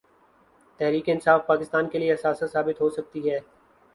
[0.79, 3.39] تحریک انصاف پاکستان کے لیے اثاثہ ثابت ہو سکتی ہے۔